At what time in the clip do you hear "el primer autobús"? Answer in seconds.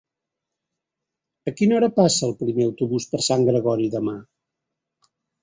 2.29-3.07